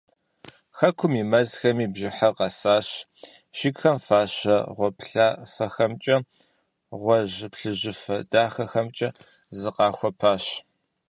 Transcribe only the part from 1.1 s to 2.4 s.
и мэзхэми бжьыхьэр